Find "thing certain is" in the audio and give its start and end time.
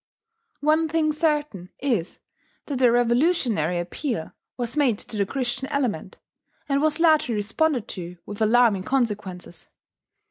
0.89-2.17